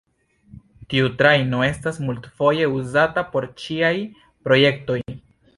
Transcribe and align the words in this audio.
Tiu 0.93 1.09
trajno 1.19 1.59
estas 1.67 2.01
multfoje 2.07 2.71
uzata 2.79 3.27
por 3.37 3.47
ĉiaj 3.65 3.93
projektoj. 4.49 4.99